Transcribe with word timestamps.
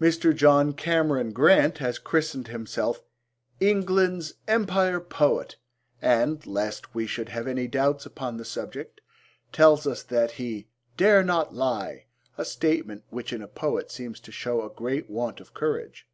Mr. 0.00 0.32
John 0.32 0.72
Cameron 0.72 1.32
Grant 1.32 1.78
has 1.78 1.98
christened 1.98 2.46
himself 2.46 3.02
'England's 3.58 4.34
Empire 4.46 5.00
Poet,' 5.00 5.56
and, 6.00 6.46
lest 6.46 6.94
we 6.94 7.08
should 7.08 7.30
have 7.30 7.48
any 7.48 7.66
doubts 7.66 8.06
upon 8.06 8.36
the 8.36 8.44
subject, 8.44 9.00
tells 9.50 9.84
us 9.84 10.04
that 10.04 10.30
he 10.38 10.68
'dare 10.96 11.24
not 11.24 11.56
lie,' 11.56 12.06
a 12.36 12.44
statement 12.44 13.02
which 13.10 13.32
in 13.32 13.42
a 13.42 13.48
poet 13.48 13.90
seems 13.90 14.20
to 14.20 14.30
show 14.30 14.62
a 14.62 14.70
great 14.72 15.10
want 15.10 15.40
of 15.40 15.54
courage. 15.54 16.06